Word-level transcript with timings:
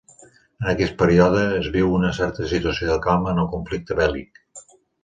En 0.63 0.69
aquest 0.71 0.95
període, 1.01 1.43
és 1.59 1.69
viu 1.75 1.93
una 1.99 2.11
certa 2.21 2.49
situació 2.55 2.91
de 2.95 2.99
calma 3.07 3.33
en 3.37 3.45
el 3.47 3.53
conflicte 3.57 4.01
bèl·lic. 4.03 4.47